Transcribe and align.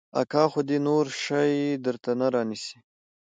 اکا 0.21 0.43
خو 0.51 0.59
دې 0.67 0.77
نور 0.87 1.05
شى 1.23 1.47
درته 1.85 2.11
نه 2.19 2.27
رانيسي. 2.33 2.77